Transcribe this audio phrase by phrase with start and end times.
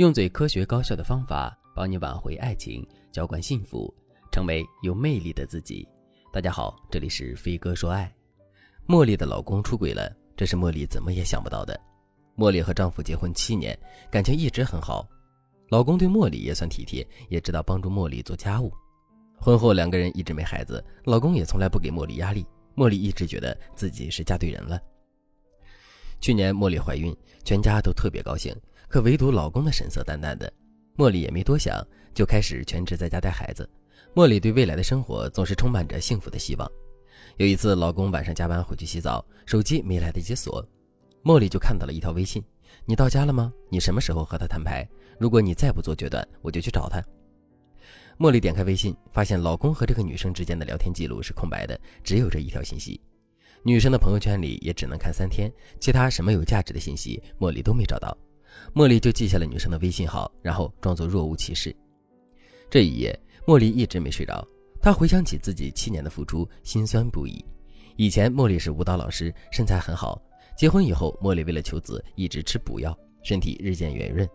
[0.00, 3.94] 用最科学高效的方法帮你挽回爱情，浇灌幸福，
[4.32, 5.86] 成为有魅力的自己。
[6.32, 8.10] 大家好，这里是飞哥说爱。
[8.88, 11.78] 茉莉的老公出轨了，这是茉莉怎么也想不到的。
[12.34, 13.78] 茉莉和丈夫结婚七年，
[14.10, 15.06] 感情一直很好，
[15.68, 18.72] 老公对茉莉也算体贴，也知道帮助茉莉做家务。
[19.38, 24.80] 婚后两个人一直没孩子，老公也从来不给茉莉压力，茉莉一直觉得自己是嫁对人了。
[26.22, 27.14] 去年茉莉怀孕，
[27.44, 28.54] 全家都特别高兴。
[28.90, 30.52] 可唯独老公的神色淡淡的，
[30.96, 31.80] 茉莉也没多想，
[32.12, 33.66] 就开始全职在家带孩子。
[34.16, 36.68] 茉莉对未来的生活总是充满着幸福的希望。
[37.36, 40.66] 有一次，老公晚上加班回去洗澡，手机没来得及锁，
[41.22, 42.42] 茉莉就看到了一条微信
[42.84, 43.52] ：“你到家了吗？
[43.70, 44.84] 你什么时候和他摊牌？
[45.20, 47.00] 如果你再不做决断，我就去找他。”
[48.18, 53.00] 茉莉点开微信，发现老公和这个女生之间的聊天记录是空白的，只有这一条信息。
[53.62, 58.16] 女生的朋友圈里也只能看三天，其他什么有价值的信息，茉莉都没找到。
[58.74, 61.74] 茉莉就记下了女生的微信号，然后装作若无其事。
[62.68, 64.46] 这一夜，茉莉一直没睡着。
[64.80, 67.44] 她回想起自己七年的付出，心酸不已。
[67.96, 70.20] 以前，茉莉是舞蹈老师，身材很好。
[70.56, 74.28] 结婚以后，茉莉为了求子，一直吃补药，身体日渐圆润。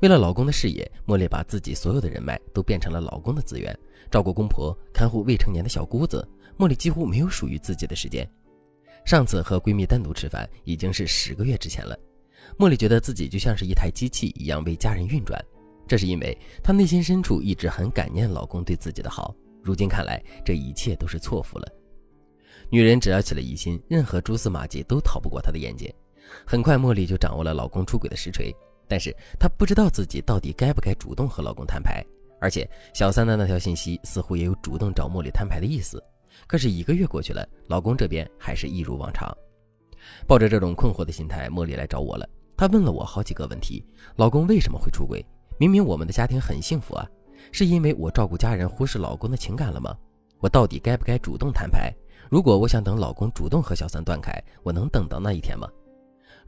[0.00, 3.76] 为了老公的事业，茉莉把自己所有的人脉都变成了老公的资源，
[4.10, 6.26] 照顾公婆，看护未成年的小姑子。
[6.56, 8.28] 茉莉几乎没有属于自己的时间。
[9.04, 11.98] 上次和闺蜜单独吃饭，已经是十个月之前了。
[12.56, 15.38] 茉莉觉得自己就像是一台机器一样为家人运转，
[15.86, 19.34] 这是因为她内心深处一直很感念老公对自己的好。
[19.62, 21.68] 如今看来，这一切都是错付了。
[22.70, 25.92] 女人只要起了疑心，任何蛛丝马迹都逃不过她的眼睛。
[26.46, 28.54] 很快，茉莉就掌握了老公出轨的实锤，
[28.86, 32.04] 但是她不知道自己到底该不该主动和老公摊牌。
[32.40, 36.02] 而且，小三的那条信息似乎也有主动找茉莉摊牌的意思。
[36.46, 39.28] 可是一个月过去了，老公这边还是一如往常。
[40.26, 42.28] 抱着这种困惑的心态，茉莉来找我了。
[42.58, 43.84] 她问了我好几个问题：
[44.16, 45.24] 老公为什么会出轨？
[45.58, 47.08] 明明我们的家庭很幸福啊，
[47.52, 49.96] 是因为我照顾家人忽视老公的情感了吗？
[50.40, 51.94] 我到底该不该主动摊牌？
[52.28, 54.32] 如果我想等老公主动和小三断开，
[54.64, 55.68] 我能等到那一天吗？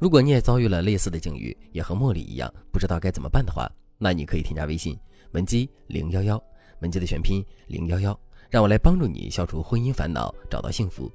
[0.01, 4.99] 如果你也遭遇了类似的境遇，也和茉莉一样不知道该怎么办的话，那你可以添加微信
[5.31, 6.43] 文姬零幺幺，
[6.81, 8.19] 文姬的全拼零幺幺，
[8.51, 11.09] 让我来帮助你消除婚姻烦恼，找到幸福。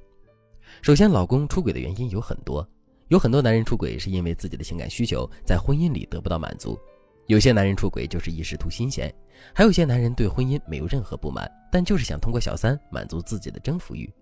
[0.80, 2.66] 首先，老公出轨的原因有很多。
[3.08, 6.78] 有很多男人出轨是因为自己的情感需求在婚姻里得不到满足，
[7.26, 9.12] 有些男人出轨就是一时图新鲜，
[9.54, 14.12] 还有些男人对婚姻没有任何不满，但就是想通过小三满足自己的征服欲，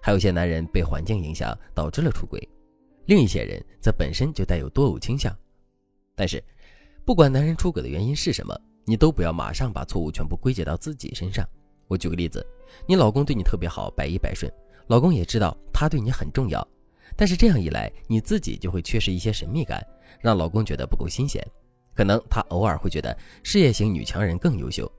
[0.00, 2.40] 还有些男人被环境影响导致了出轨，
[3.06, 5.34] 另一些人则本身就带有多偶倾向。
[6.14, 6.42] 但是，
[7.04, 11.46] 不管男人出轨的原因是什么，你都不要马上把错误全部归结到自己身上。
[11.88, 12.46] 我举个例子，
[12.86, 14.50] 你老公对你特别好，百依百顺，
[14.86, 16.66] 老公也知道他对你很重要。
[17.16, 19.84] 但是这样一来，你自己就会缺失一些神秘感，
[20.20, 21.42] 让老公觉得不够新鲜。
[21.94, 24.90] 可能他偶尔会觉得事业型女强人更优秀。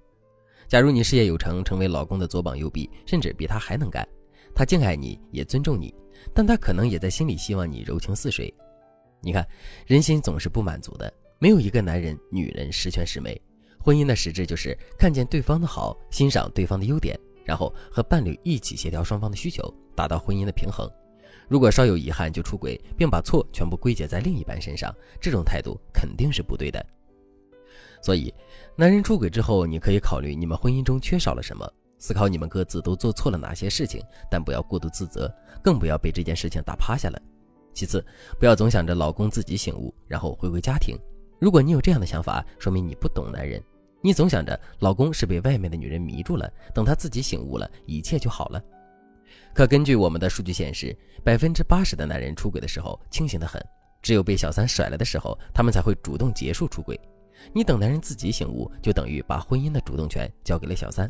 [0.67, 4.07] 假如你事业有成，成为老公的左膀右臂，甚至比他还能干，
[4.55, 5.93] 他敬爱你也尊重你，
[6.33, 8.53] 但他可能也在心里希望你柔情似水。
[9.21, 9.45] 你看，
[9.85, 13.39] 人心总是不满足的，没有一个男人、女人十全十美。
[13.77, 19.61] 婚姻的实质就是看见对方的好，欣赏对方的优点，然后和伴侣一起协调双方的需求，
[19.95, 20.89] 达到婚姻的平衡。
[21.47, 26.83] 如果稍有遗憾就出轨，并把错全部归结在另一半身上，这种态度肯定是不对的。
[28.01, 28.33] 所以，
[28.75, 31.67] 男人出轨之后，你可以考虑你们婚姻中缺少了什么，
[31.97, 37.21] 思考你们各自都做错了哪些事情，但不要过度自责，更不要被这件事情打趴下了。
[37.73, 38.05] 其次，
[38.39, 40.97] 不要总想着老公自己醒悟，然后回归家庭。
[41.39, 43.61] 如果你有这样的想法，说明你不懂男人。
[44.01, 48.63] 你总想着老公是被外面的女人迷住了，等他自己醒悟了，一切就好了。
[49.53, 53.61] 可根据我们的数据显示，百分之八十的男人出轨的时候清醒得很，
[54.01, 56.99] 只有被小三甩了的时候，他们才会主动结束出轨。
[57.53, 61.09] 你等男人自己醒悟，就等于把婚姻的主动权交给了小三。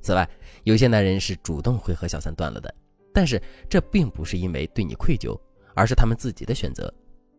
[0.00, 0.28] 此外，
[0.64, 2.74] 有些男人是主动会和小三断了的，
[3.14, 5.38] 但是这并不是因为对你愧疚，
[5.74, 6.92] 而是他们自己的选择。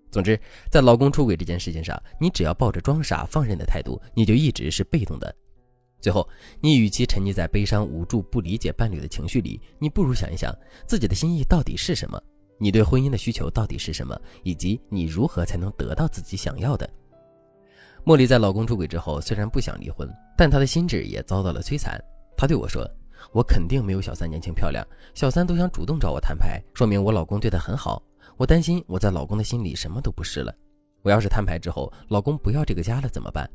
[0.09, 5.35] 总之，在老公出轨这件事情上，你只要抱着装傻放任的态度，你就一直是被动的。
[6.03, 6.27] 最后，
[6.59, 10.53] 你与其沉溺在悲伤、无助、不理解伴侣的情绪里，你不如想一想
[10.85, 12.21] 自己的心意到底是什么，
[12.59, 16.89] 你对婚姻的需求到底是什么，以及你如何才能得到自己想要的。
[18.03, 20.05] 茉莉在老公出轨之后，虽然不想离婚，
[20.37, 21.97] 但她的心智也遭到了摧残。
[22.35, 22.85] 她对我说
[23.31, 28.03] ：“我肯定没有小三年轻漂亮，小三都想主动找我摊牌，说明我老公对她很好。
[28.35, 30.53] 我担心我在老公的心里什么都不是了。
[31.01, 33.49] 我要是摊牌之后，老公不要这个家了怎么办？”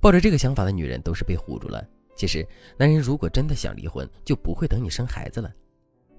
[0.00, 1.86] 抱着这个想法的女人都是被唬住了。
[2.16, 2.46] 其实，
[2.76, 5.50] 男人如果真的想离婚，就不会等你生孩子了。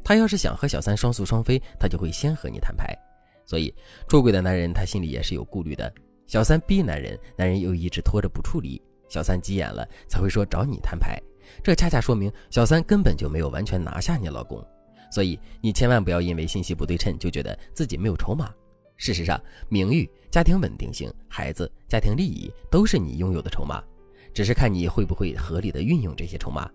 [0.04, 2.98] 他要是想和小三双宿双飞，他就会先和你摊牌。
[3.46, 3.74] 所以，
[4.08, 5.92] 出轨的男人他心里也是有顾虑的。
[6.26, 11.20] 小三逼男人，男人又一直拖着不处理，小三急眼了才会说找你摊牌。
[11.64, 14.66] 这恰恰说明小三根本就没有完全拿下你老公。
[15.12, 18.54] 所以你千万不要因为信息不对称就觉得自己没有筹码。
[19.00, 23.82] 事实上，名誉、家庭稳定性、孩子、家庭利益都是你拥有的筹码，
[24.34, 26.70] 只是看你会不会合理的运用这些筹码。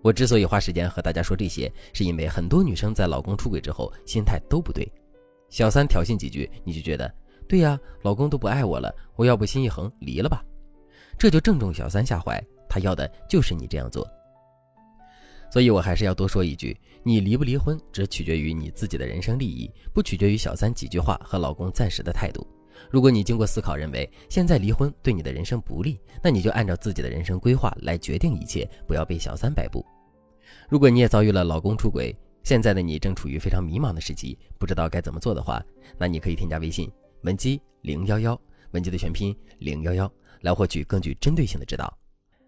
[0.00, 4.88] 我之所以花时间和大家说这些，是因为很多女生在老公出轨之后心态都不对。
[5.48, 7.12] 小三挑衅几句，你就觉得
[7.48, 10.44] 对呀，老公都不爱我了，我要不心一横离了吧？
[11.18, 14.08] 这就正中小三下怀，他要的就是你这样做。
[15.50, 22.46] 所以我还是要多说一句：你离不离婚，只取决于你自己的人生利益，不取决于小三几句话和老公暂时的态度。
[22.90, 29.84] 如果你经过思考认为现在离婚对你的人生不利，那你就按照自己的人生规划来决定一切，不要被小三摆布。
[30.68, 32.14] 如果你也遭遇了老公出轨，
[32.44, 35.62] 现在的你正处于非常迷茫的时期，不知道该怎么做的话，
[35.98, 36.90] 那你可以添加微信
[37.22, 38.40] 文姬零幺幺，
[38.70, 40.10] 文姬的全拼零幺幺，
[40.42, 41.92] 来获取更具针对性的指导。